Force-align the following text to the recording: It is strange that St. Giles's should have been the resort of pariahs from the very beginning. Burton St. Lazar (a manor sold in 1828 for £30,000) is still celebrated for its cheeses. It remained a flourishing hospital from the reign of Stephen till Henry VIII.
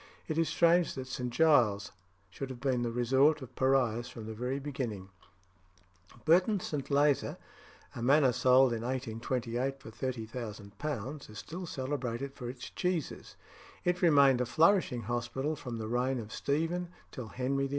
It 0.27 0.39
is 0.39 0.49
strange 0.49 0.95
that 0.95 1.05
St. 1.05 1.29
Giles's 1.29 1.91
should 2.31 2.49
have 2.49 2.59
been 2.59 2.81
the 2.81 2.89
resort 2.89 3.43
of 3.43 3.55
pariahs 3.55 4.09
from 4.09 4.25
the 4.25 4.33
very 4.33 4.57
beginning. 4.57 5.09
Burton 6.25 6.59
St. 6.59 6.89
Lazar 6.89 7.37
(a 7.95 8.01
manor 8.01 8.31
sold 8.31 8.73
in 8.73 8.81
1828 8.81 9.79
for 9.79 9.91
£30,000) 9.91 11.29
is 11.29 11.37
still 11.37 11.67
celebrated 11.67 12.33
for 12.33 12.49
its 12.49 12.71
cheeses. 12.71 13.35
It 13.83 14.01
remained 14.01 14.41
a 14.41 14.47
flourishing 14.47 15.03
hospital 15.03 15.55
from 15.55 15.77
the 15.77 15.87
reign 15.87 16.17
of 16.17 16.31
Stephen 16.33 16.89
till 17.11 17.27
Henry 17.27 17.67
VIII. 17.67 17.69